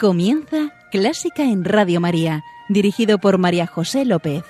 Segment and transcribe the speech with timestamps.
[0.00, 4.42] Comienza Clásica en Radio María, dirigido por María José López.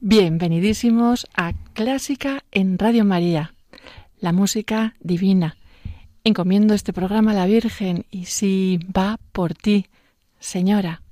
[0.00, 3.54] Bienvenidísimos a Clásica en Radio María,
[4.20, 5.56] la música divina.
[6.24, 9.86] Encomiendo este programa a la Virgen y si va por ti,
[10.42, 11.02] Señora.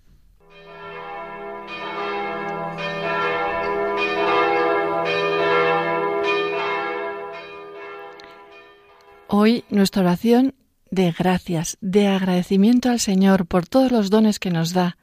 [9.28, 10.54] Hoy nuestra oración
[10.90, 14.98] de gracias, de agradecimiento al Señor por todos los dones que nos da,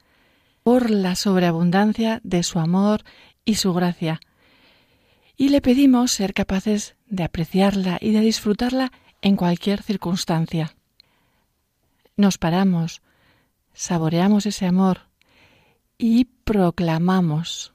[0.62, 3.04] por la sobreabundancia de su amor
[3.46, 4.20] y su gracia.
[5.38, 10.76] Y le pedimos ser capaces de apreciarla y de disfrutarla en cualquier circunstancia.
[12.18, 13.02] Nos paramos,
[13.78, 15.02] saboreamos ese amor
[16.00, 17.74] y proclamamos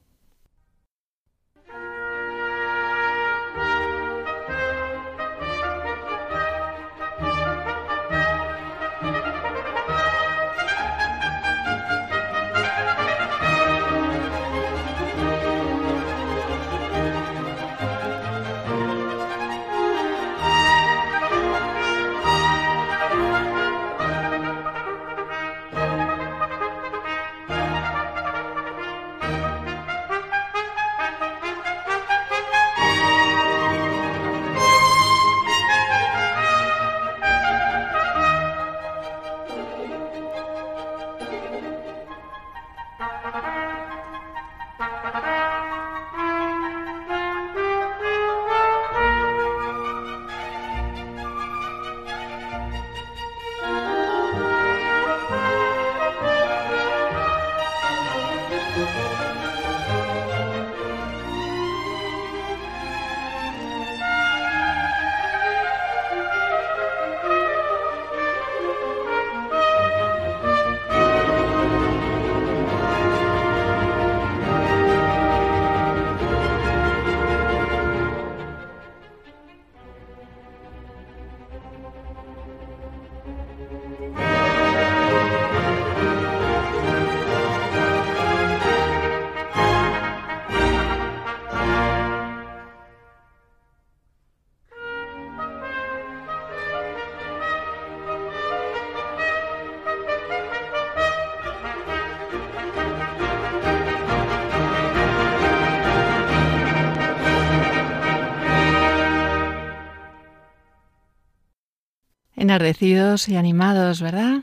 [112.52, 114.42] enardecidos y animados, ¿verdad?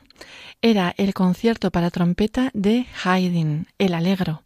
[0.63, 4.41] Era el concierto para trompeta de Haydn, el Alegro.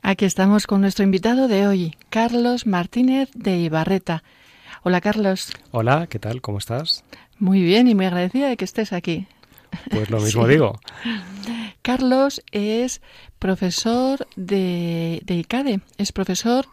[0.00, 4.22] Aquí estamos con nuestro invitado de hoy, Carlos Martínez de Ibarreta,
[4.82, 5.52] Hola Carlos.
[5.72, 6.40] Hola, ¿qué tal?
[6.40, 7.04] ¿Cómo estás?
[7.38, 9.26] Muy bien y muy agradecida de que estés aquí.
[9.90, 10.80] Pues lo mismo digo.
[11.82, 13.02] Carlos es
[13.38, 16.66] profesor de, de ICADE, es profesor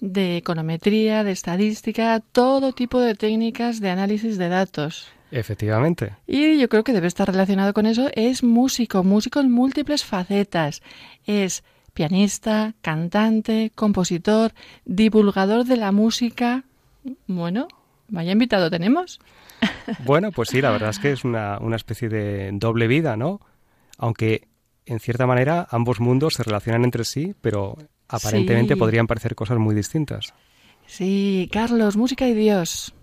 [0.00, 5.08] de econometría, de estadística, todo tipo de técnicas de análisis de datos.
[5.30, 6.16] Efectivamente.
[6.26, 8.10] Y yo creo que debe estar relacionado con eso.
[8.14, 10.82] Es músico, músico en múltiples facetas.
[11.24, 14.52] Es pianista, cantante, compositor,
[14.84, 16.64] divulgador de la música,
[17.26, 17.68] bueno,
[18.08, 19.20] vaya invitado tenemos.
[20.04, 23.40] Bueno, pues sí, la verdad es que es una, especie de doble vida, ¿no?
[23.96, 24.48] Aunque
[24.86, 27.76] en cierta manera ambos mundos se relacionan entre sí, pero
[28.08, 30.34] aparentemente podrían parecer cosas muy distintas.
[30.86, 32.94] Sí, Carlos, música y Dios.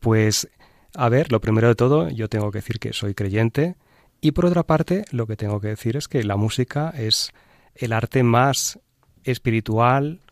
[0.00, 0.48] Pues,
[0.94, 3.76] a ver, lo primero de todo, yo tengo que decir que soy creyente
[4.24, 7.32] y por otra parte, lo que tengo que decir es que la música es
[7.74, 8.78] el arte más
[9.22, 10.22] espiritual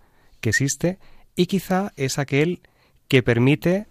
[0.40, 0.98] que existe
[1.36, 2.60] y quizá es aquel
[3.08, 3.86] que permite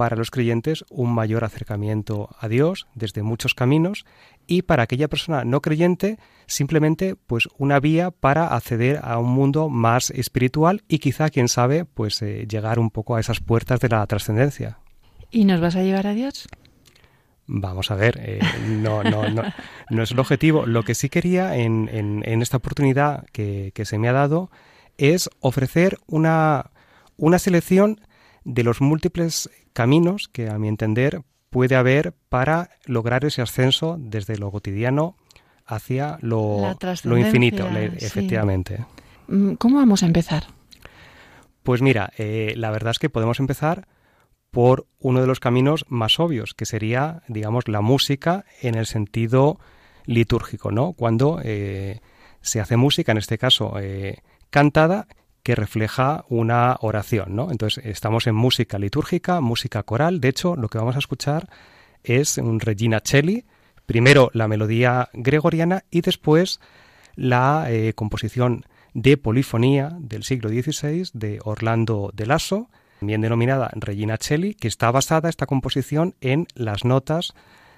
[0.00, 4.06] para los creyentes un mayor acercamiento a Dios desde muchos caminos
[4.46, 9.68] y para aquella persona no creyente simplemente pues una vía para acceder a un mundo
[9.68, 13.90] más espiritual y quizá quién sabe pues eh, llegar un poco a esas puertas de
[13.90, 14.78] la trascendencia.
[15.30, 16.48] ¿Y nos vas a llevar a Dios?
[17.46, 19.42] Vamos a ver, eh, no, no, no,
[19.90, 20.64] no, es el objetivo.
[20.64, 24.50] Lo que sí quería en, en, esta oportunidad que, que se me ha dado
[25.00, 26.70] es ofrecer una,
[27.16, 28.00] una selección
[28.44, 34.38] de los múltiples caminos que, a mi entender, puede haber para lograr ese ascenso desde
[34.38, 35.16] lo cotidiano
[35.66, 38.84] hacia lo, lo infinito, efectivamente.
[39.28, 40.44] Mm, ¿Cómo vamos a empezar?
[41.62, 43.86] Pues mira, eh, la verdad es que podemos empezar
[44.50, 49.60] por uno de los caminos más obvios, que sería, digamos, la música en el sentido
[50.06, 50.92] litúrgico, ¿no?
[50.92, 52.00] Cuando eh,
[52.40, 54.18] se hace música, en este caso eh,
[54.50, 55.06] cantada,
[55.42, 57.50] que refleja una oración, ¿no?
[57.50, 60.20] Entonces estamos en música litúrgica, música coral.
[60.20, 61.48] De hecho, lo que vamos a escuchar
[62.04, 63.44] es un Regina Celli,
[63.86, 66.60] primero la melodía gregoriana y después
[67.16, 68.64] la eh, composición
[68.94, 72.68] de polifonía del siglo XVI de Orlando de Lasso,
[73.00, 77.34] bien denominada Regina Celli, que está basada esta composición en las notas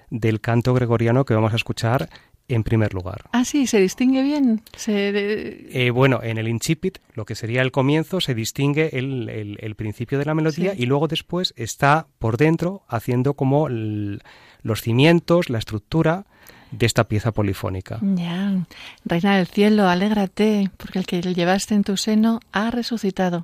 [0.09, 2.09] del canto gregoriano que vamos a escuchar
[2.55, 3.25] en primer lugar.
[3.31, 4.61] Ah, sí, se distingue bien.
[4.87, 10.25] Eh, bueno, en el incipit, lo que sería el comienzo, se distingue el, principio de
[10.25, 16.25] la melodía y luego después está por dentro haciendo como los cimientos, la estructura
[16.71, 17.99] de esta pieza polifónica.
[18.01, 18.65] Ya,
[19.05, 23.41] Reina del Cielo, alégrate, porque el que llevaste en tu seno ha resucitado.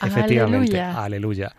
[0.00, 1.54] Efectivamente, aleluya.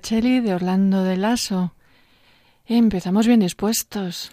[0.00, 1.74] Cheli de Orlando de Lasso.
[2.66, 4.32] Empezamos bien dispuestos.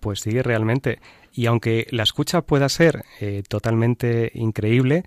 [0.00, 1.00] Pues sí, realmente.
[1.32, 5.04] Y aunque la escucha pueda ser eh, totalmente increíble,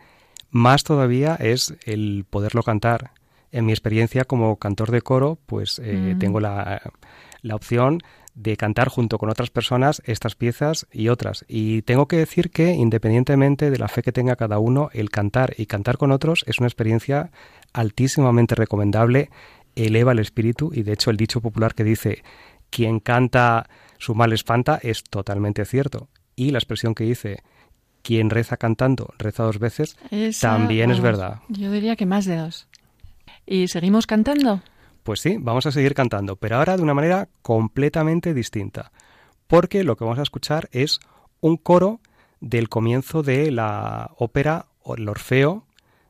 [0.50, 3.12] más todavía es el poderlo cantar.
[3.52, 6.20] En mi experiencia como cantor de coro, pues eh, mm.
[6.20, 6.82] tengo la,
[7.42, 8.00] la opción
[8.38, 11.44] de cantar junto con otras personas estas piezas y otras.
[11.48, 15.56] Y tengo que decir que independientemente de la fe que tenga cada uno, el cantar
[15.58, 17.32] y cantar con otros es una experiencia
[17.74, 19.30] altísimamente recomendable
[19.86, 22.24] eleva el espíritu y de hecho el dicho popular que dice
[22.70, 26.10] quien canta su mal espanta es totalmente cierto.
[26.36, 27.44] Y la expresión que dice
[28.02, 29.98] quien reza cantando reza dos veces
[30.40, 31.42] también es verdad.
[31.50, 32.68] Yo diría que más de dos.
[33.46, 34.62] ¿Y seguimos cantando?
[35.04, 38.92] Pues sí, vamos a seguir cantando, pero ahora de una manera completamente distinta,
[39.48, 41.00] porque lo que vamos a escuchar es
[41.40, 42.02] un coro
[42.42, 45.67] del comienzo de la ópera El Orfeo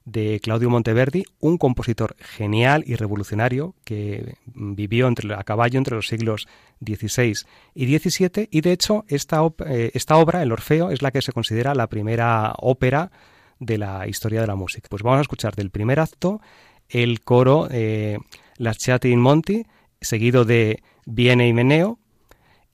[0.08, 6.48] de Claudio Monteverdi, un compositor genial y revolucionario que vivió a caballo entre los siglos
[6.80, 7.34] XVI
[7.76, 11.34] y XVII y de hecho esta, eh, esta obra, El Orfeo, es la que se
[11.34, 13.12] considera la primera ópera
[13.60, 14.88] de la historia de la música.
[14.90, 16.40] Pues vamos a escuchar del primer acto
[16.88, 18.18] el coro eh,
[18.56, 19.66] Las in Monti,
[20.00, 22.00] seguido de Viene y Meneo,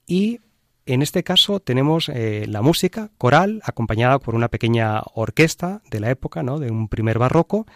[0.06, 0.38] y
[0.86, 6.10] en este caso tenemos eh, la música coral acompañada por una pequeña orquesta de la
[6.10, 6.58] época, ¿no?
[6.58, 7.66] de un primer barroco,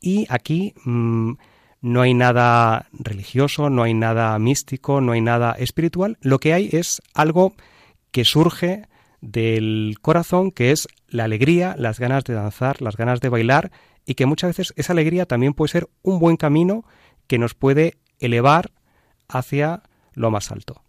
[0.00, 1.32] y aquí mm,
[1.82, 6.70] no hay nada religioso, no hay nada místico, no hay nada espiritual, lo que hay
[6.72, 7.54] es algo
[8.10, 8.86] que surge
[9.20, 13.70] del corazón, que es la alegría, las ganas de danzar, las ganas de bailar,
[14.06, 16.84] y que muchas veces esa alegría también puede ser un buen camino
[17.26, 18.70] que nos puede elevar
[19.28, 19.82] hacia
[20.14, 20.85] lo más alto.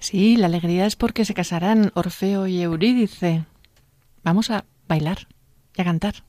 [0.00, 3.44] Sí, la alegría es porque se casarán Orfeo y Eurídice.
[4.24, 5.28] Vamos a bailar
[5.76, 6.24] y a cantar.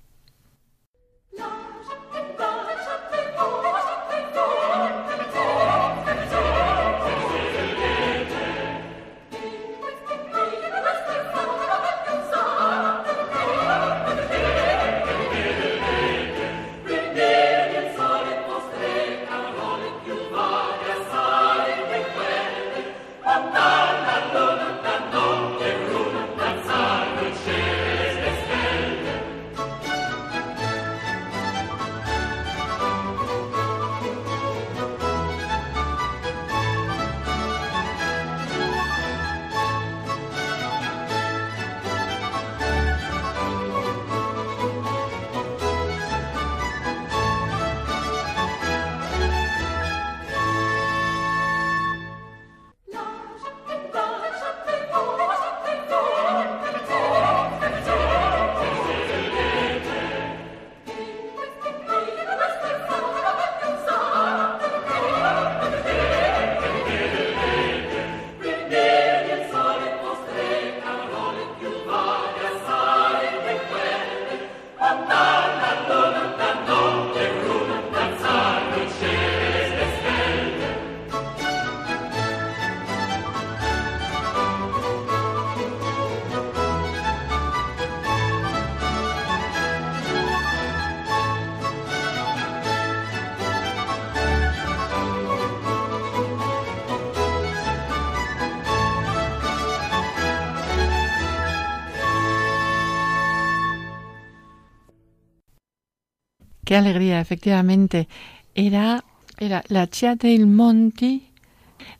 [106.71, 108.07] Qué alegría, efectivamente.
[108.55, 109.03] Era,
[109.37, 111.27] era la Chia del Monti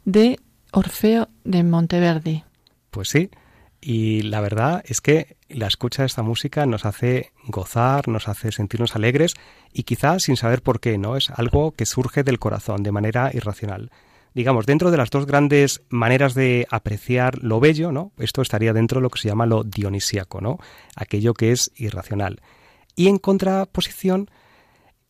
[0.06, 0.40] de
[0.72, 2.46] Orfeo de Monteverdi.
[2.90, 3.30] Pues sí,
[3.82, 8.54] y la verdad es que la escucha de esta música nos hace gozar, nos hace
[8.54, 9.34] sentirnos alegres
[9.74, 11.18] y quizás sin saber por qué, ¿no?
[11.18, 13.92] Es algo que surge del corazón de manera irracional.
[14.34, 18.14] Digamos, dentro de las dos grandes maneras de apreciar lo bello, ¿no?
[18.18, 20.60] Esto estaría dentro de lo que se llama lo dionisíaco, ¿no?
[20.96, 22.40] Aquello que es irracional.
[22.96, 24.30] Y en contraposición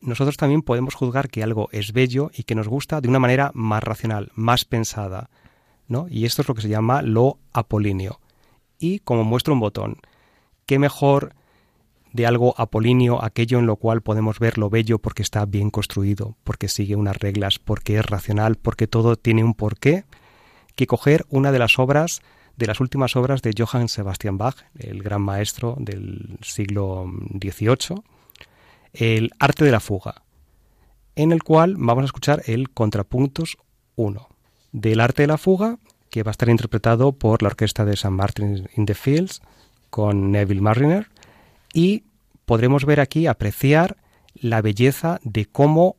[0.02, 3.52] nosotros también podemos juzgar que algo es bello y que nos gusta de una manera
[3.54, 5.30] más racional, más pensada,
[5.88, 6.08] ¿no?
[6.10, 8.20] Y esto es lo que se llama lo apolíneo.
[8.80, 9.98] Y como muestra un botón,
[10.66, 11.34] ¿qué mejor
[12.14, 16.36] de algo apolíneo aquello en lo cual podemos ver lo bello porque está bien construido,
[16.44, 20.06] porque sigue unas reglas, porque es racional, porque todo tiene un porqué,
[20.76, 22.22] que coger una de las obras
[22.58, 28.04] de las últimas obras de Johann Sebastian Bach, el gran maestro del siglo XVIII,
[28.94, 30.24] el arte de la fuga,
[31.16, 33.58] en el cual vamos a escuchar el contrapuntos
[33.96, 34.28] 1
[34.72, 35.78] del arte de la fuga,
[36.10, 38.10] que va a estar interpretado por la orquesta de St.
[38.10, 39.42] Martin in the Fields
[39.90, 41.08] con Neville Mariner,
[41.74, 42.04] y
[42.46, 43.98] podremos ver aquí, apreciar
[44.34, 45.98] la belleza de cómo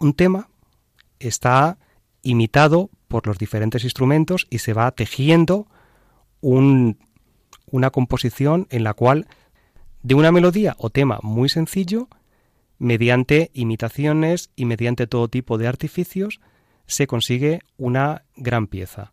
[0.00, 0.48] un tema
[1.18, 1.78] está
[2.22, 5.66] imitado por los diferentes instrumentos y se va tejiendo
[6.40, 9.26] una composición en la cual
[10.02, 12.08] de una melodía o tema muy sencillo
[12.80, 16.40] mediante imitaciones y mediante todo tipo de artificios
[16.86, 19.12] se consigue una gran pieza.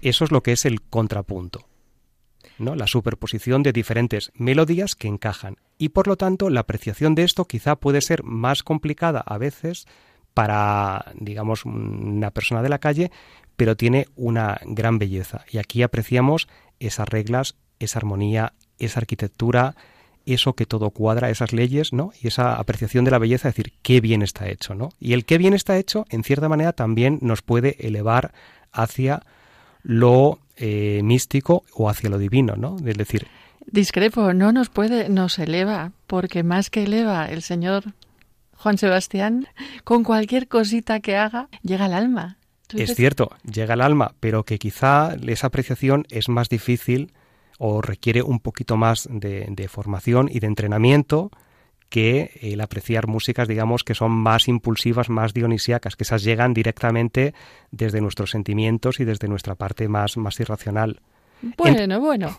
[0.00, 1.68] Eso es lo que es el contrapunto.
[2.58, 2.74] ¿no?
[2.74, 5.58] La superposición de diferentes melodías que encajan.
[5.76, 9.86] Y por lo tanto, la apreciación de esto quizá puede ser más complicada a veces
[10.32, 13.10] para, digamos, una persona de la calle,
[13.56, 15.44] pero tiene una gran belleza.
[15.50, 16.48] Y aquí apreciamos
[16.80, 19.76] esas reglas, esa armonía, esa arquitectura,
[20.26, 22.12] eso que todo cuadra, esas leyes, ¿no?
[22.20, 24.90] Y esa apreciación de la belleza, decir, qué bien está hecho, ¿no?
[25.00, 28.32] Y el qué bien está hecho, en cierta manera, también nos puede elevar
[28.72, 29.22] hacia
[29.82, 32.76] lo eh, místico o hacia lo divino, ¿no?
[32.84, 33.26] Es decir...
[33.66, 37.94] Discrepo, no nos puede, nos eleva, porque más que eleva el Señor
[38.56, 39.46] Juan Sebastián,
[39.84, 42.38] con cualquier cosita que haga, llega al alma.
[42.72, 47.12] Es cierto, llega al alma, pero que quizá esa apreciación es más difícil
[47.58, 51.30] o requiere un poquito más de, formación y de entrenamiento
[51.88, 57.34] que el apreciar músicas, digamos, que son más impulsivas, más dionisíacas, que esas llegan directamente
[57.70, 61.00] desde nuestros sentimientos y desde nuestra parte más, más irracional.
[61.56, 62.36] Bueno, bueno.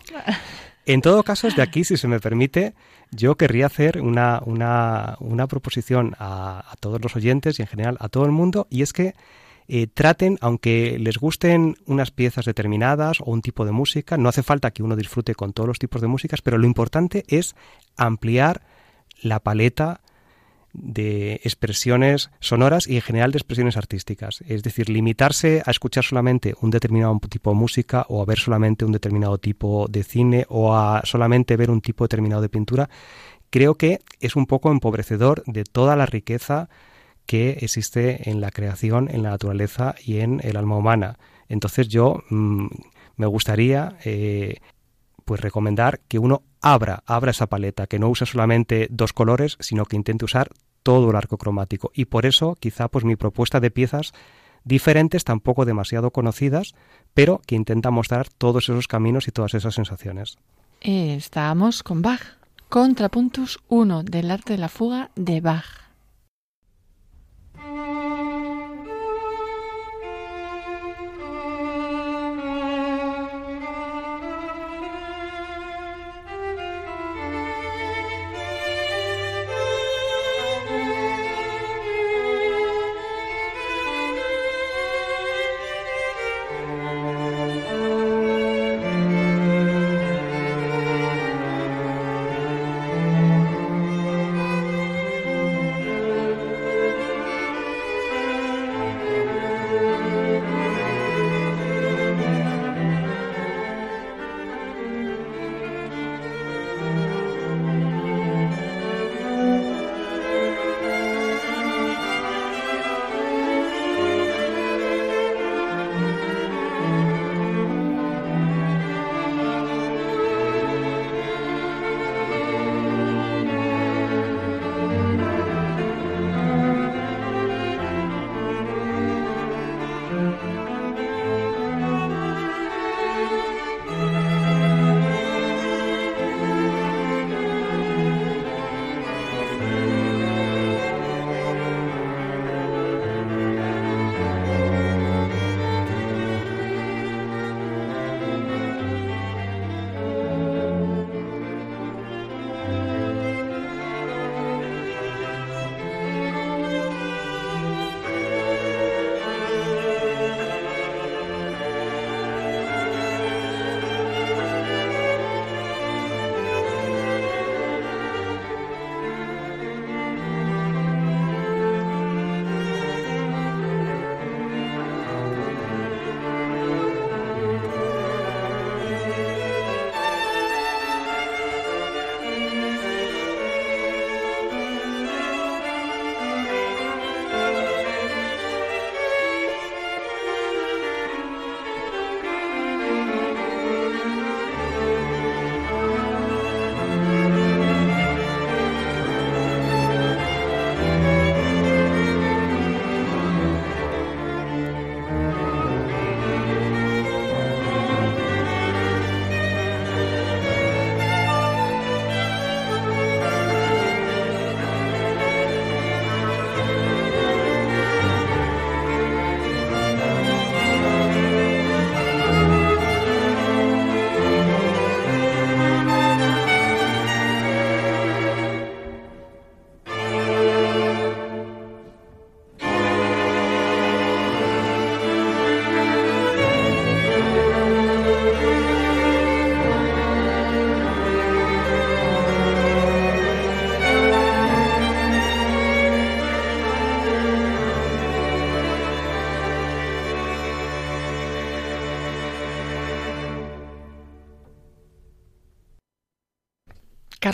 [0.84, 2.74] En todo caso, de aquí, si se me permite,
[3.10, 7.96] yo querría hacer una, una, una proposición a, a, todos los oyentes y en general
[7.98, 9.14] a todo el mundo, y es que
[9.68, 14.42] eh, traten, aunque les gusten unas piezas determinadas o un tipo de música, no hace
[14.42, 17.56] falta que uno disfrute con todos los tipos de músicas, pero lo importante es
[17.96, 18.62] ampliar
[19.22, 20.00] la paleta
[20.72, 24.42] de expresiones sonoras y en general de expresiones artísticas.
[24.46, 28.84] Es decir, limitarse a escuchar solamente un determinado tipo de música o a ver solamente
[28.84, 32.90] un determinado tipo de cine o a solamente ver un tipo determinado de pintura,
[33.50, 36.68] creo que es un poco empobrecedor de toda la riqueza
[37.26, 41.18] que existe en la creación, en la naturaleza y en el alma humana.
[41.48, 42.66] Entonces yo mm,
[43.16, 44.60] me gustaría eh,
[45.24, 49.84] pues recomendar que uno abra, abra esa paleta, que no use solamente dos colores, sino
[49.84, 50.50] que intente usar
[50.82, 51.90] todo el arco cromático.
[51.94, 54.12] Y por eso quizá pues mi propuesta de piezas
[54.64, 56.74] diferentes, tampoco demasiado conocidas,
[57.14, 60.38] pero que intenta mostrar todos esos caminos y todas esas sensaciones.
[60.80, 62.22] Estamos con Bach,
[62.68, 65.85] Contrapuntus 1 del arte de la fuga de Bach.
[67.76, 68.15] Thank you.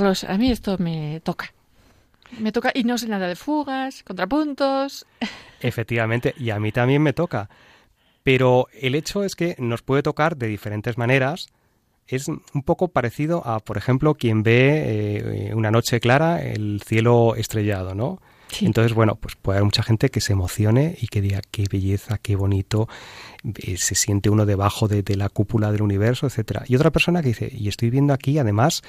[0.03, 1.55] Carlos, a mí esto me toca.
[2.41, 5.07] Me toca y no sé nada de fugas, contrapuntos.
[5.61, 7.49] Efectivamente, y a mí también me toca.
[8.25, 11.51] Pero el hecho es que nos puede tocar de diferentes maneras.
[12.09, 17.37] Es un poco parecido a, por ejemplo, quien ve eh, una noche clara el cielo
[17.37, 18.19] estrellado, ¿no?
[18.61, 22.19] Entonces, bueno, pues puede haber mucha gente que se emocione y que diga qué belleza,
[22.19, 22.89] qué bonito,
[23.45, 26.65] eh, se siente uno debajo de, la cúpula del universo, etcétera.
[26.67, 28.83] Y otra persona que dice, y estoy viendo aquí además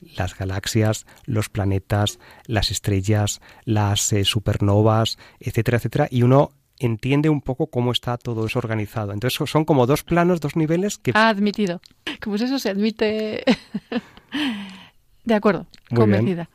[0.00, 7.40] las galaxias, los planetas, las estrellas, las eh, supernovas, etcétera, etcétera, y uno entiende un
[7.40, 9.12] poco cómo está todo eso organizado.
[9.12, 11.12] Entonces son como dos planos, dos niveles que...
[11.14, 11.80] Ha admitido.
[12.22, 13.44] Como es eso se admite...
[15.24, 16.48] de acuerdo, convencida.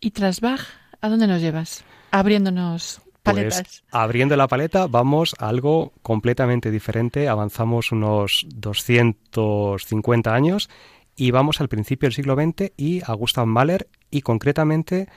[0.00, 0.62] ¿Y tras Bach,
[1.00, 1.84] a dónde nos llevas?
[2.10, 3.62] Abriéndonos pues, paletas.
[3.62, 7.28] Pues, abriendo la paleta vamos a algo completamente diferente.
[7.28, 10.70] Avanzamos unos 250 años
[11.16, 15.08] y vamos al principio del siglo XX y a Gustav Mahler y concretamente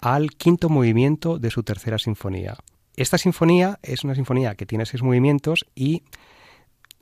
[0.00, 2.56] al quinto movimiento de su tercera sinfonía.
[2.96, 6.02] Esta sinfonía es una sinfonía que tiene seis movimientos y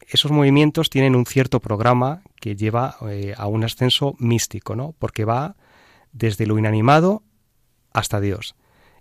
[0.06, 4.94] esos movimientos tienen un cierto programa que lleva eh, a un ascenso místico, ¿no?
[4.98, 5.56] Porque va
[6.12, 7.22] desde lo inanimado
[7.92, 8.54] hasta Dios.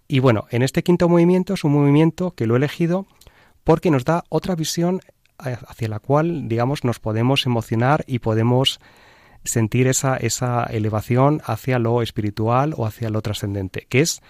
[0.07, 3.07] Y bueno, en este quinto movimiento es un movimiento que lo he elegido
[3.63, 5.01] porque nos da otra visión
[5.45, 8.79] eh, hacia la cual, digamos, nos podemos emocionar y podemos
[9.47, 14.21] sentir esa, esa elevación hacia lo espiritual o hacia lo trascendente, que es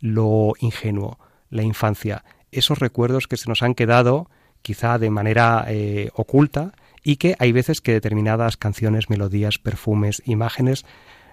[0.00, 1.18] lo ingenuo,
[1.50, 4.28] la infancia, esos recuerdos que se nos han quedado
[4.62, 10.84] quizá de manera eh, oculta y que hay veces que determinadas canciones, melodías, perfumes, imágenes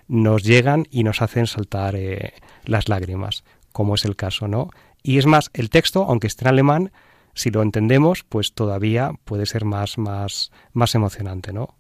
[0.08, 2.34] nos llegan y nos hacen saltar eh,
[2.66, 4.70] las lágrimas, como es el caso, ¿no?
[5.02, 6.92] Y es más, el texto, aunque esté en alemán,
[7.34, 11.76] si lo entendemos, pues todavía puede ser más, más, más emocionante, ¿no?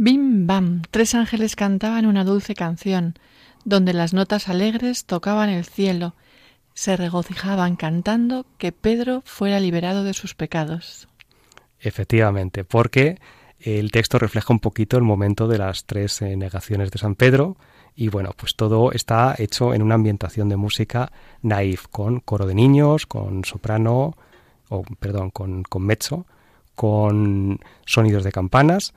[0.00, 3.18] Bim bam, tres ángeles cantaban una dulce canción,
[3.64, 6.14] donde las notas alegres tocaban el cielo
[6.72, 11.08] se regocijaban cantando que Pedro fuera liberado de sus pecados.
[11.80, 13.18] Efectivamente, porque
[13.58, 17.56] el texto refleja un poquito el momento de las tres eh, negaciones de San Pedro
[17.96, 21.10] y bueno, pues todo está hecho en una ambientación de música
[21.42, 24.16] naif, con coro de niños, con soprano,
[24.68, 26.24] o perdón, con, con mezzo,
[26.76, 28.94] con sonidos de campanas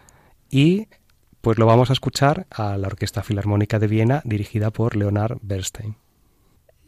[0.52, 0.88] y
[1.42, 5.96] pues lo vamos a escuchar a la Orquesta Filarmónica de Viena dirigida por Leonard Bernstein.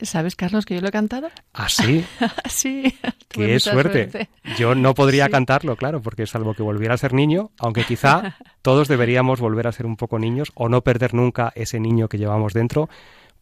[0.02, 1.30] ¿Sabes, Carlos, que yo lo he cantado?
[1.54, 2.06] ¿Ah, sí?
[2.50, 2.96] sí.
[3.30, 4.30] Qué suerte.
[4.58, 8.36] Yo no podría cantarlo, claro, porque es algo que volviera a ser niño, aunque quizá
[8.62, 12.18] todos deberíamos volver a ser un poco niños o no perder nunca ese niño que
[12.18, 12.90] llevamos dentro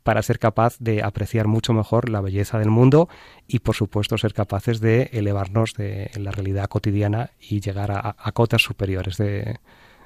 [0.03, 3.07] para ser capaz de apreciar mucho mejor la belleza del mundo
[3.47, 8.31] y, por supuesto, ser capaces de elevarnos de la realidad cotidiana y llegar a, a
[8.31, 9.60] cotas superiores de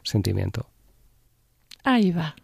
[0.06, 0.66] sentimiento.
[1.84, 2.36] Ahí va.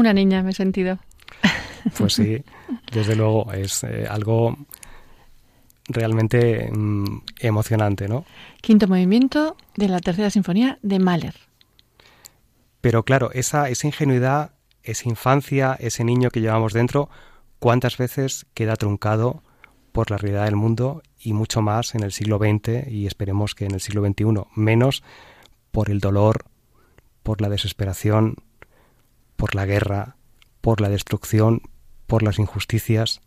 [0.00, 0.98] Una niña me he sentido.
[1.98, 2.42] Pues sí,
[2.92, 4.56] desde luego, es eh, algo
[5.88, 8.24] realmente mm, emocionante, ¿no?
[8.60, 11.34] Quinto movimiento de la tercera sinfonía de Mahler.
[12.80, 17.08] Pero claro, esa, esa ingenuidad, esa infancia, ese niño que llevamos dentro,
[17.58, 19.42] ¿cuántas veces queda truncado
[19.92, 23.64] por la realidad del mundo y mucho más en el siglo XX y esperemos que
[23.64, 25.02] en el siglo XXI, menos
[25.72, 26.44] por el dolor,
[27.22, 28.36] por la desesperación,
[29.36, 30.16] por la guerra,
[30.60, 31.62] por la destrucción,
[32.06, 33.20] por las injusticias,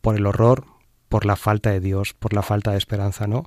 [0.00, 0.64] por el horror,
[1.08, 3.44] por la falta de Dios, por la falta de esperanza, ¿no?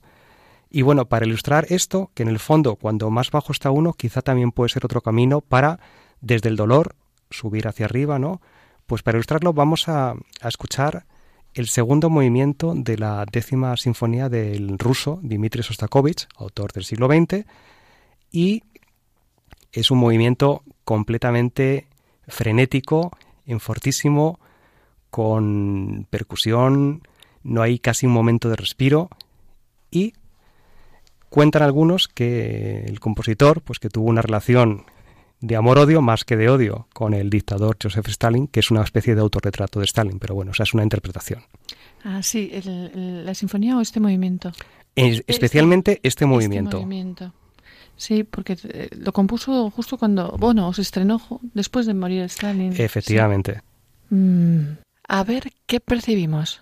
[0.69, 4.21] Y bueno, para ilustrar esto, que en el fondo, cuando más bajo está uno, quizá
[4.21, 5.79] también puede ser otro camino para,
[6.21, 6.95] desde el dolor,
[7.29, 8.41] subir hacia arriba, ¿no?
[8.85, 10.15] Pues para ilustrarlo vamos a,
[10.47, 11.05] escuchar
[11.53, 17.45] el segundo movimiento de la décima sinfonía del ruso Dmitri Sostakovich, autor del siglo XX,
[18.31, 18.63] y
[19.79, 21.87] es un movimiento completamente
[22.27, 23.11] frenético,
[23.45, 24.39] en fortísimo,
[25.09, 27.07] con percusión,
[27.43, 29.09] no hay casi un momento de respiro
[29.91, 30.13] y
[31.29, 34.85] cuentan algunos que el compositor, pues que tuvo una relación
[35.41, 39.15] de amor-odio más que de odio con el dictador Joseph Stalin, que es una especie
[39.15, 41.43] de autorretrato de Stalin, pero bueno, o sea, es una interpretación.
[42.03, 44.51] Ah, sí, la sinfonía o este movimiento.
[44.95, 46.77] especialmente este, este movimiento.
[46.77, 47.33] Este movimiento.
[47.97, 51.21] Sí, porque eh, lo compuso justo cuando, bueno, se estrenó
[51.53, 52.73] después de morir Stalin.
[52.77, 53.61] Efectivamente.
[54.09, 54.77] Mm,
[55.07, 56.61] a ver, ¿qué percibimos?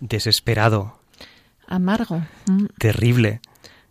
[0.00, 0.98] Desesperado.
[1.66, 2.22] Amargo.
[2.46, 2.66] Mm.
[2.78, 3.40] Terrible.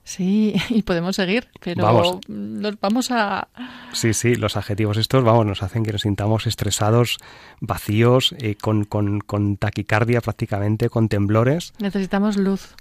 [0.04, 2.18] Sí, y podemos seguir, pero Vamos.
[2.28, 3.48] nos vamos a...
[3.94, 7.18] Sí, sí, los adjetivos estos, vamos, nos hacen que nos sintamos estresados,
[7.62, 11.74] vacíos, eh, con, con, con taquicardia prácticamente, con temblores.
[11.80, 12.76] Necesitamos luz.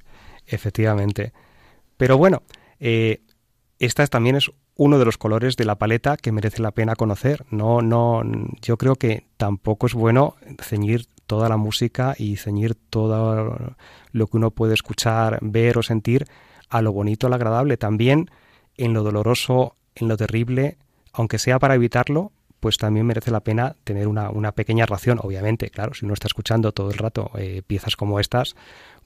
[0.46, 1.32] Efectivamente.
[1.98, 2.42] Pero bueno,
[2.80, 3.20] eh,
[3.78, 6.96] esta es- también es uno de los colores de la paleta que merece la pena
[6.96, 7.44] conocer.
[7.50, 8.22] No, no,
[8.62, 13.74] yo creo que tampoco es bueno ceñir toda la música y ceñir todo
[14.12, 16.26] lo que uno puede escuchar, ver o sentir
[16.70, 17.76] a lo bonito, a lo agradable.
[17.76, 18.30] También
[18.76, 20.78] en lo doloroso, en lo terrible,
[21.12, 25.18] aunque sea para evitarlo, pues también merece la pena tener una, una pequeña ración.
[25.20, 28.54] Obviamente, claro, si uno está escuchando todo el rato eh, piezas como estas,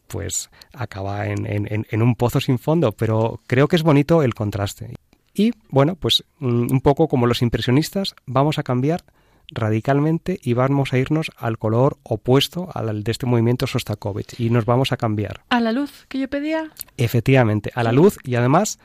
[0.07, 4.95] pues acaba en, un pozo sin fondo, pero creo que es bonito el contraste.
[5.35, 9.05] Y bueno, pues mm, un poco como los impresionistas, vamos a cambiar
[9.49, 14.65] radicalmente y vamos a irnos al color opuesto al de este movimiento Sostakovich y nos
[14.65, 16.71] vamos a cambiar ¿A la luz que yo pedía?
[16.97, 18.79] efectivamente a la luz y además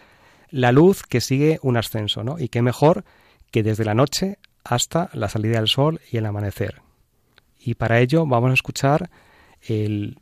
[0.49, 2.39] la luz que sigue un ascenso, ¿no?
[2.39, 3.05] Y qué mejor
[3.51, 6.81] que desde la noche hasta la salida del sol y el amanecer.
[7.59, 9.09] Y para ello vamos a escuchar
[9.61, 10.19] el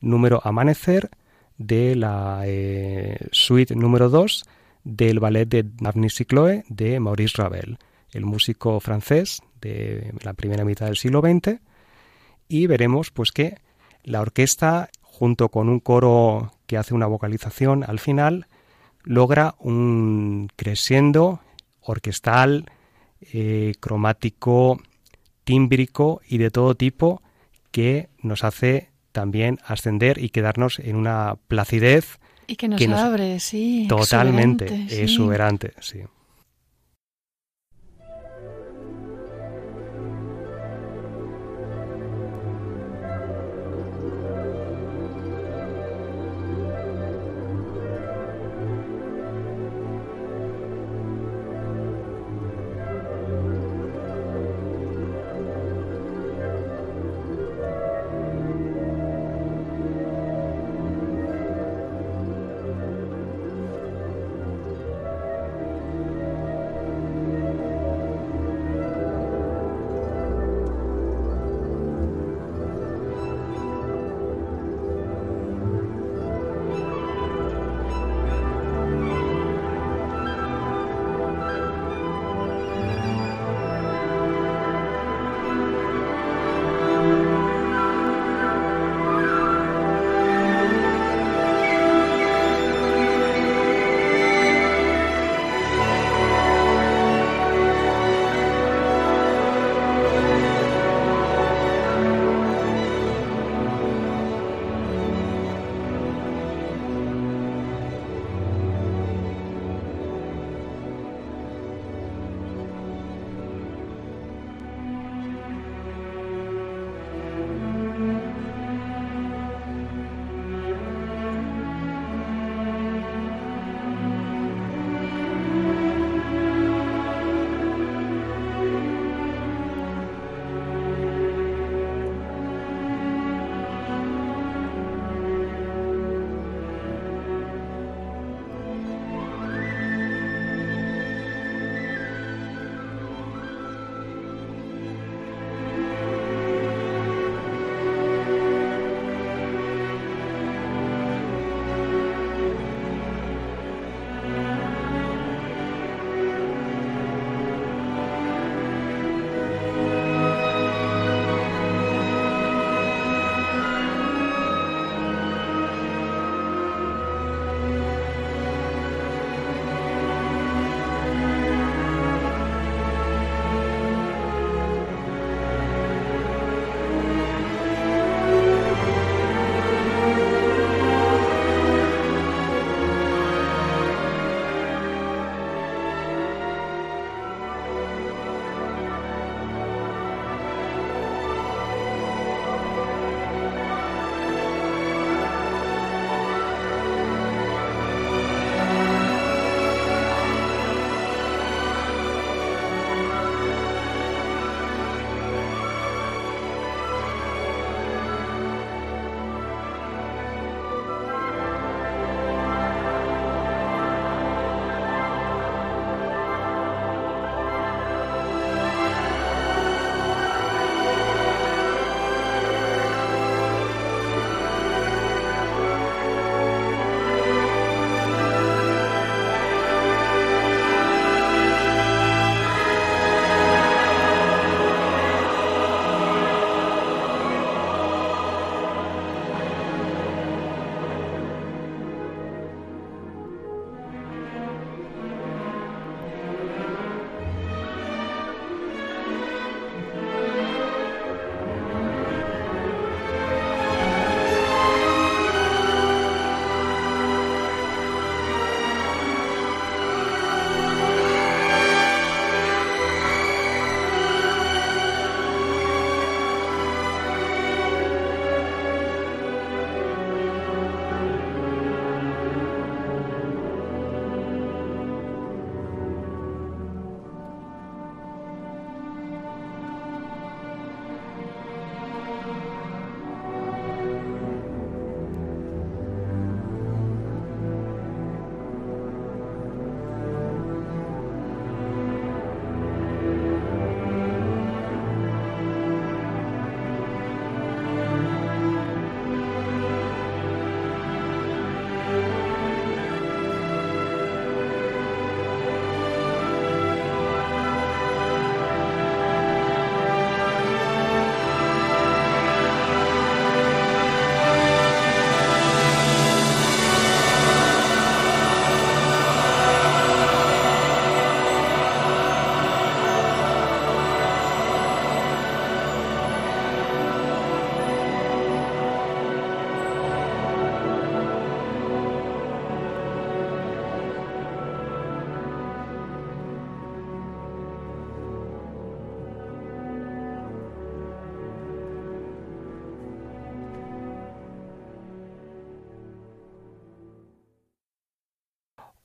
[0.00, 1.10] número Amanecer
[1.58, 4.44] de la eh, suite número 2
[4.86, 7.78] del ballet de Daphne Cicloe de Maurice Ravel,
[8.12, 11.60] el músico francés de la primera mitad del siglo XX.
[12.48, 13.58] Y veremos pues que
[14.04, 18.46] la orquesta, junto con un coro que hace una vocalización al final,
[19.02, 21.40] logra un crescendo
[21.80, 22.70] orquestal,
[23.32, 24.80] eh, cromático,
[25.42, 27.22] tímbrico y de todo tipo
[27.72, 33.00] que nos hace también ascender y quedarnos en una placidez Y que nos, Que nos-
[33.00, 33.86] abre, sí.
[33.88, 35.02] totalmente exuberante, sí.
[35.02, 35.72] exuberante.
[35.80, 35.98] Sí.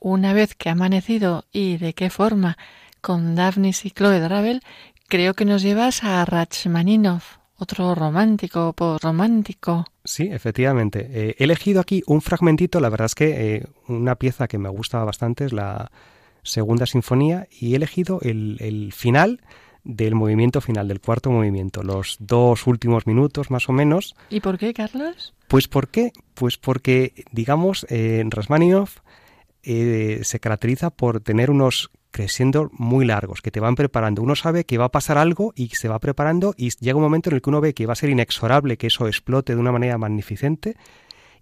[0.02, 2.58] Una vez que ha amanecido y de qué forma
[3.00, 4.62] con Daphnis y Chloe Ravel,
[5.08, 9.86] creo que nos llevas a Rachmaninoff, otro romántico, por romántico.
[10.04, 11.08] Sí, efectivamente.
[11.12, 14.70] Eh, he elegido aquí un fragmentito, la verdad es que eh, una pieza que me
[14.70, 15.92] gusta bastante es la
[16.44, 19.42] segunda sinfonía y he elegido el, el final
[19.84, 24.16] del movimiento final, del cuarto movimiento, los dos últimos minutos más o menos.
[24.30, 25.34] ¿Y por qué, Carlos?
[25.48, 26.12] Pues ¿por qué?
[26.34, 29.00] Pues porque, digamos, eh, Rasmaninoff
[29.64, 34.22] eh, se caracteriza por tener unos creciendo muy largos, que te van preparando.
[34.22, 37.30] Uno sabe que va a pasar algo y se va preparando y llega un momento
[37.30, 39.72] en el que uno ve que va a ser inexorable que eso explote de una
[39.72, 40.76] manera magnificente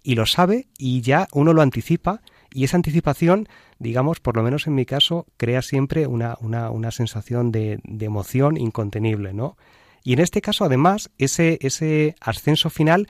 [0.02, 3.48] y lo sabe y ya uno lo anticipa y esa anticipación,
[3.78, 8.06] digamos, por lo menos en mi caso, crea siempre una, una, una sensación de, de,
[8.06, 9.56] emoción incontenible, ¿no?
[10.02, 13.06] Y en este caso, además, ese, ese ascenso final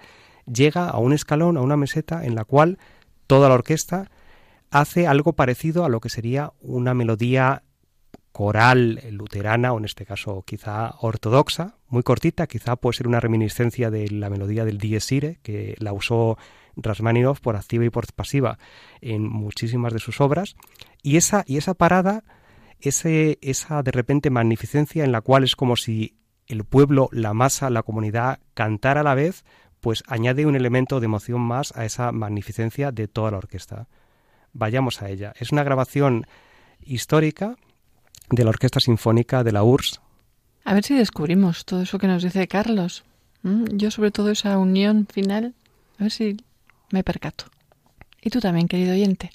[0.53, 2.79] llega a un escalón, a una meseta en la cual
[3.27, 4.11] toda la orquesta
[4.71, 7.63] hace algo parecido a lo que sería una melodía
[8.33, 13.91] coral luterana, o en este caso quizá ortodoxa, muy cortita, quizá puede ser una reminiscencia
[13.91, 16.39] de la melodía del Dies Irae, que la usó
[16.77, 18.59] Rasmaninoff por activa y por pasiva
[19.01, 20.57] en muchísimas de sus obras,
[21.03, 22.23] y esa, y esa parada,
[22.81, 26.17] esa de repente magnificencia en la cual es como si
[26.47, 29.45] el pueblo, la masa, la comunidad cantara a la vez,
[29.81, 33.89] pues añade un elemento de emoción más a esa magnificencia de toda la orquesta.
[34.53, 35.33] Vayamos a ella.
[35.39, 36.27] Es una grabación
[36.83, 37.57] histórica
[38.31, 40.01] de la Orquesta Sinfónica de la URSS.
[40.65, 43.05] A ver si descubrimos todo eso que nos dice Carlos.
[43.43, 43.65] ¿Mm?
[43.77, 45.55] Yo sobre todo esa unión final,
[45.99, 46.37] a ver si
[46.91, 47.47] me percato.
[48.23, 49.33] Y tú también, querido oyente.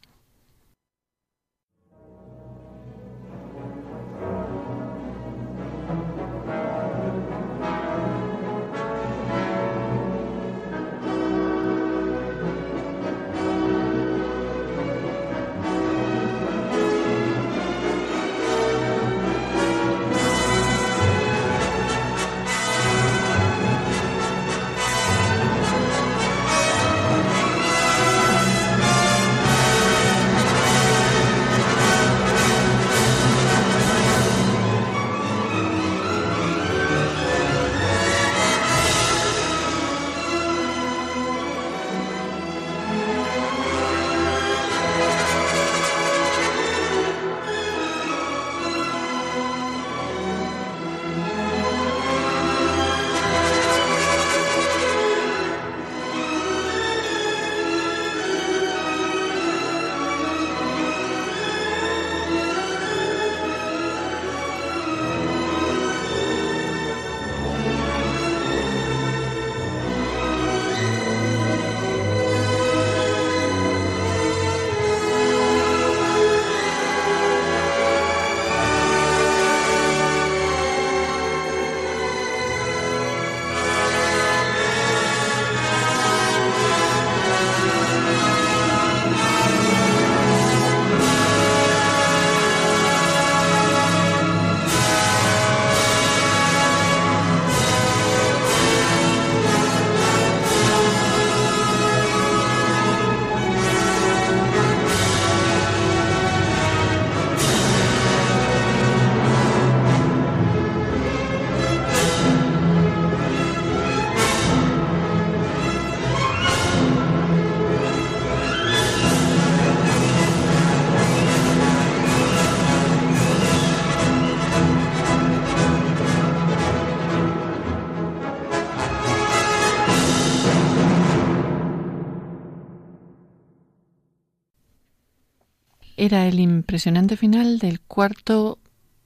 [136.06, 138.60] Era el impresionante final del cuarto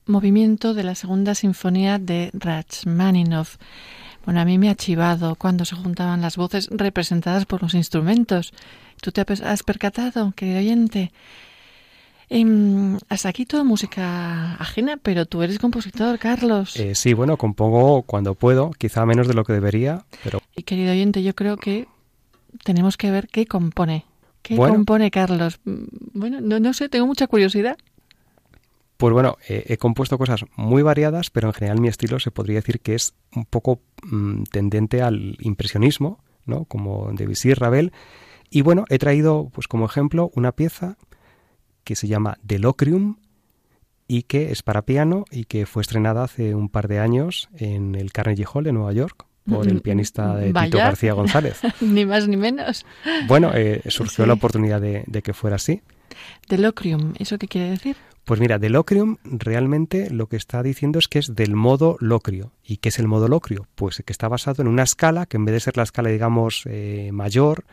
[0.06, 3.58] movimiento de la segunda sinfonía de Rachmaninoff.
[4.26, 8.54] Bueno, a mí me ha chivado cuando se juntaban las voces representadas por los instrumentos.
[9.02, 11.12] ¿Tú te has percatado, querido oyente?
[12.30, 16.76] Eh, hasta aquí toda música ajena, pero tú eres compositor, Carlos.
[16.76, 20.42] Eh, sí, bueno, compongo cuando puedo, quizá menos de lo que debería, pero...
[20.56, 21.88] Y querido oyente, yo creo que
[22.64, 24.06] tenemos que ver qué compone
[24.42, 25.60] ¿Qué compone Carlos?
[25.66, 25.84] Mm,
[26.14, 27.78] bueno, no, no, sé, tengo mucha curiosidad.
[28.98, 32.82] Pues bueno, he compuesto cosas muy variadas, pero en general mi estilo se podría decir
[32.82, 36.66] que es un poco mm, tendente al impresionismo, ¿no?
[36.66, 37.94] Como Debussy, Ravel.
[38.50, 40.98] Y bueno, he traído, pues como ejemplo, una pieza
[41.86, 43.16] que se llama Delocrium
[44.06, 47.96] y que es para piano y que fue estrenada hace un par de años en
[47.96, 51.60] el Carnegie Hall de Nueva York por el pianista de Tito García González.
[51.82, 52.86] ni más ni menos.
[53.28, 55.82] Bueno, eh, surgió la oportunidad de, que fuera así.
[56.48, 57.98] Delocrium, ¿eso qué quiere decir?
[58.26, 62.52] Pues mira, Delocrium realmente lo que está diciendo es que es del modo locrio.
[62.64, 63.68] ¿Y qué es el modo locrio?
[63.76, 66.64] Pues que está basado en una escala que en vez de ser la escala, digamos,
[66.66, 67.66] eh, mayor,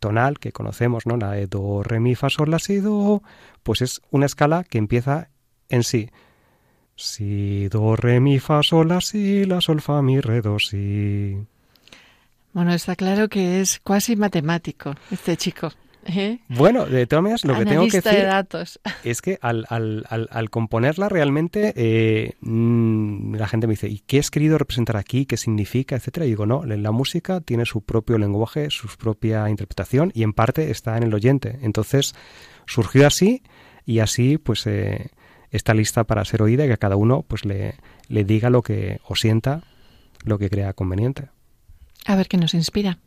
[0.00, 1.16] tonal, que conocemos, ¿no?
[1.16, 3.22] La de do, re, mi, fa, sol, la, si, do,
[3.62, 5.28] pues es una escala que empieza
[5.68, 6.10] en sí.
[6.96, 11.36] Si, do, re, mi, fa, sol, la, si, la, sol, fa, mi, re, do, si.
[12.52, 15.72] Bueno, está claro que es cuasi matemático este chico.
[16.06, 16.38] ¿eh?
[16.48, 18.78] Bueno, de todas maneras, lo que tengo que decir de datos.
[19.04, 23.98] es que al, al- al- al componerla realmente eh, mm, la gente me dice, ¿y
[24.06, 25.26] qué has querido representar aquí?
[25.26, 25.96] ¿Qué significa?
[25.96, 26.26] Etcétera.
[26.26, 30.70] Y digo, no, la música tiene su propio lenguaje, su propia interpretación y en parte
[30.70, 31.58] está en el oyente.
[31.62, 32.14] Entonces
[32.66, 33.42] surgió así
[33.84, 35.08] y así pues eh,
[35.56, 37.74] está lista para ser oída y que a cada uno pues le,
[38.08, 39.62] le diga lo que o sienta
[40.24, 41.28] lo que crea conveniente.
[42.06, 42.98] A ver qué nos inspira.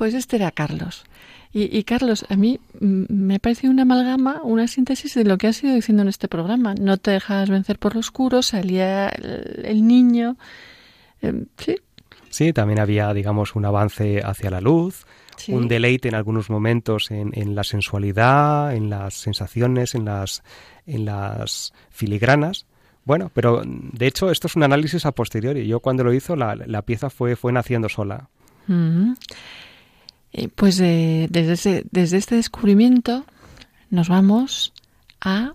[0.00, 1.04] Pues este era Carlos.
[1.52, 5.62] Y, Carlos, a mí me ha parecido una amalgama, una síntesis de lo que has
[5.62, 6.74] ido diciendo en este programa.
[6.74, 10.38] No te dejas vencer por lo oscuro, salía el, niño.
[11.20, 11.76] Em, sí.
[12.30, 15.04] Sí, también había, digamos, un avance hacia la luz,
[15.48, 20.42] un deleite en algunos momentos en, en, la sensualidad, en las sensaciones, en las,
[20.86, 22.64] en las filigranas.
[23.04, 25.66] Bueno, pero de hecho esto es un análisis a posteriori.
[25.66, 28.30] Yo cuando lo hizo la, la pieza fue, fue naciendo sola.
[30.54, 33.24] Pues eh, desde, desde este descubrimiento
[33.90, 34.72] nos vamos
[35.20, 35.52] a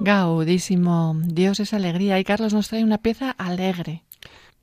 [0.00, 1.14] Gaudísimo.
[1.22, 2.18] Dios es alegría.
[2.18, 4.04] Y Carlos nos trae una pieza alegre.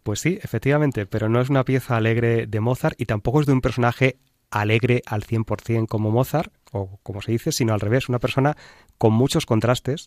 [0.06, 3.54] Pues sí, efectivamente, pero no es una pieza alegre de Mozart y tampoco es de
[3.54, 4.20] un personaje
[4.52, 8.56] alegre al 100% como Mozart, o como se dice, sino al revés, una persona
[9.00, 10.06] con muchos contrastes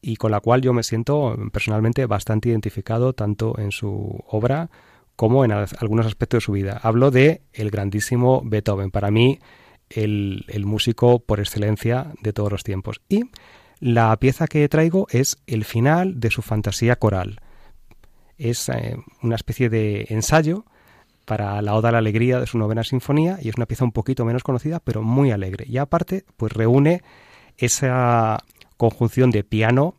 [0.00, 4.70] y con la cual yo me siento personalmente bastante identificado tanto en su obra
[5.14, 6.80] como en algunos aspectos de su vida.
[6.82, 9.40] Hablo de el grandísimo Beethoven, para mí
[9.90, 13.02] el, el músico por excelencia de todos los tiempos.
[13.10, 13.24] Y
[13.78, 17.41] la pieza que traigo es el final de su fantasía coral.
[18.38, 20.64] Es eh, una especie de ensayo
[21.24, 23.92] para la Oda a la Alegría de su novena sinfonía y es una pieza un
[23.92, 25.64] poquito menos conocida, pero muy alegre.
[25.68, 27.02] Y aparte, pues reúne
[27.58, 28.38] esa
[28.76, 29.94] conjunción de piano,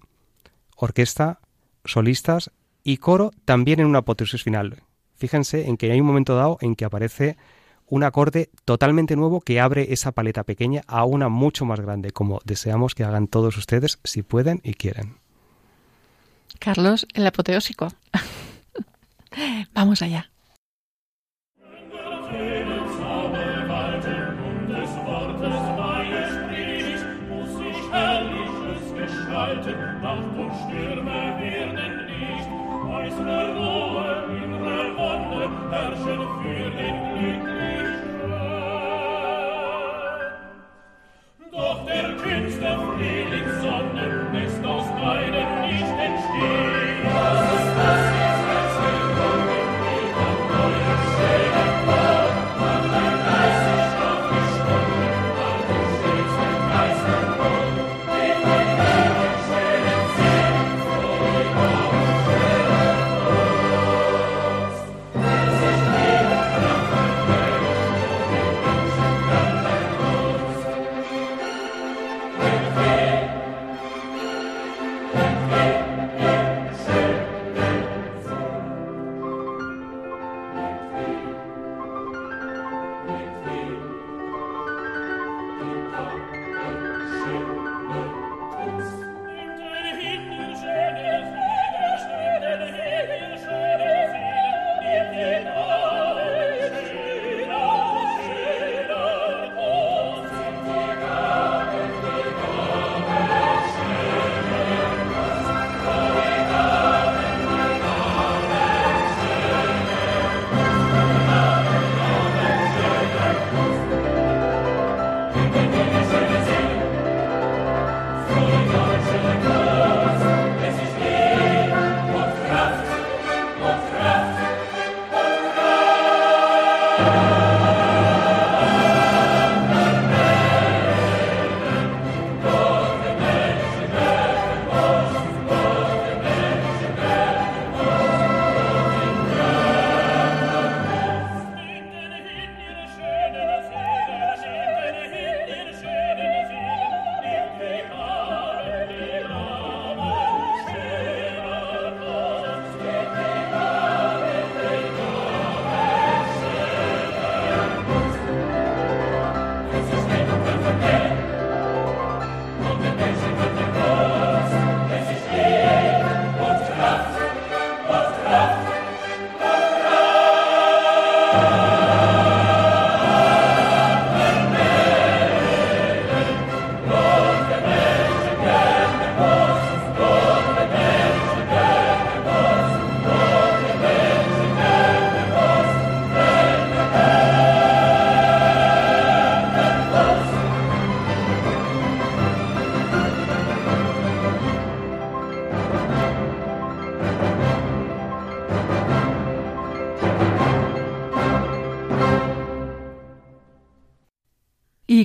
[0.76, 1.40] orquesta,
[1.86, 2.52] solistas
[2.84, 4.84] y coro también en una apoteosis final.
[5.16, 7.38] Fíjense en que hay un momento dado en que aparece
[7.88, 12.42] un acorde totalmente nuevo que abre esa paleta pequeña a una mucho más grande, como
[12.44, 15.23] deseamos que hagan todos ustedes si pueden y quieren.
[16.60, 17.90] Carlos, el apoteósico.
[19.74, 20.30] Vamos allá.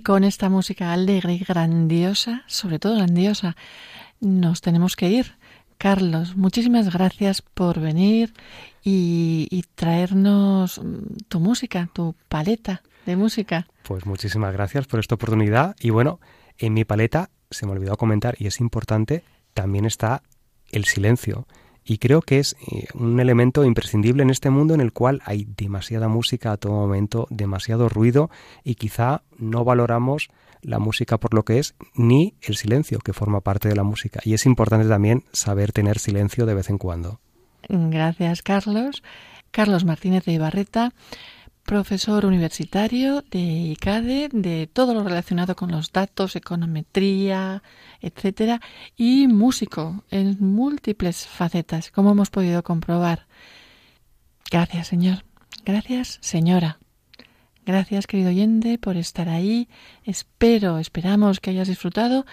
[0.09, 3.57] Con esta música alegre y grandiosa, sobre todo grandiosa,
[4.21, 5.35] nos tenemos que ir.
[5.77, 8.33] Carlos, muchísimas gracias por venir
[8.83, 10.81] y, traernos
[11.29, 13.67] tu música, tu paleta de música.
[13.83, 15.77] Pues muchísimas gracias por esta oportunidad.
[15.79, 16.21] Y bueno,
[16.57, 20.23] en mi paleta, se me olvidó comentar, y es importante, también está
[20.71, 21.47] el silencio.
[21.89, 25.49] Y creo que es eh, un elemento imprescindible en este mundo en el cual hay
[25.57, 28.31] demasiada música a todo momento, demasiado ruido
[28.63, 30.29] y quizá no valoramos
[30.61, 34.21] la música por lo que es ni el silencio que forma parte de la música.
[34.23, 37.21] Y es importante también saber tener silencio de vez en cuando.
[37.71, 39.03] Gracias, Carlos.
[39.51, 40.93] Carlos Martínez de Ibarreta,
[41.69, 47.63] profesor universitario de ICADE, de todo lo relacionado con los datos, econometría,
[48.01, 48.63] etcétera,
[48.97, 53.27] y músico en múltiples facetas, como hemos podido comprobar.
[54.51, 55.27] Gracias, señor.
[55.63, 56.79] Gracias, señora.
[57.67, 59.69] Gracias, querido oyente, por estar ahí.
[60.05, 62.25] Espero, esperamos que hayas disfrutado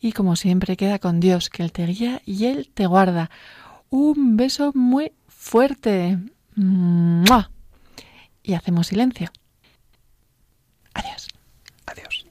[0.00, 3.30] y como siempre queda con Dios, que Él te guía y Él te guarda.
[3.90, 6.16] Un beso muy fuerte.
[8.42, 9.30] Y hacemos silencio.
[10.94, 11.28] Adiós.
[11.86, 12.26] Adiós.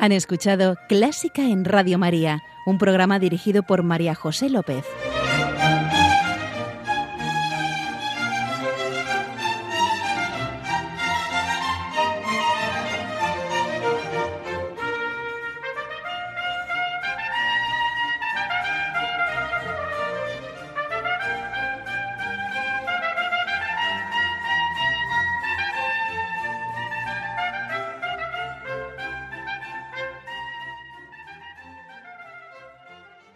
[0.00, 4.84] Han escuchado Clásica en Radio María, un programa dirigido por María José López.